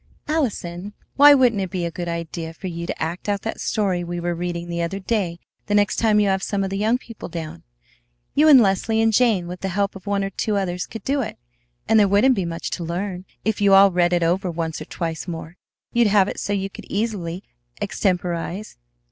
[0.27, 4.03] "Allison, why wouldn't it be a good idea for you to act out that story
[4.03, 6.97] we were reading the other day the next time you have some of the young
[6.97, 7.61] people down?
[8.33, 11.21] You and Leslie and Jane with the help of one or two others could do
[11.21, 11.37] it,
[11.87, 13.25] and there wouldn't be much to learn.
[13.45, 15.55] If you all read it over once or twice more,
[15.93, 17.43] you'd have it so you could easily
[17.79, 18.77] extemporize.